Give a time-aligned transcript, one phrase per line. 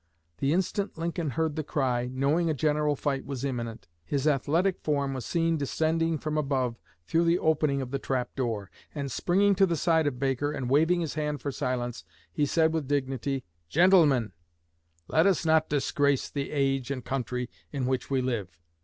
[0.39, 5.13] The instant Lincoln heard the cry, knowing a general fight was imminent, his athletic form
[5.13, 9.67] was seen descending from above through the opening of the trap door, and, springing to
[9.67, 12.03] the side of Baker, and waving his hand for silence,
[12.33, 14.31] he said with dignity: 'Gentlemen,
[15.07, 18.59] let us not disgrace the age and country in which we live.